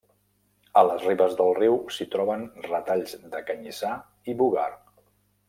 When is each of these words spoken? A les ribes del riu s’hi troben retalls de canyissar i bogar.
A 0.79 0.81
les 0.87 1.03
ribes 1.07 1.35
del 1.41 1.53
riu 1.59 1.77
s’hi 1.97 2.07
troben 2.15 2.47
retalls 2.69 3.15
de 3.35 3.43
canyissar 3.51 3.93
i 4.33 4.37
bogar. 4.43 4.69